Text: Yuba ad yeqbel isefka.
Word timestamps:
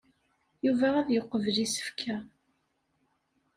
Yuba 0.65 0.87
ad 0.99 1.07
yeqbel 1.11 1.55
isefka. 1.65 2.15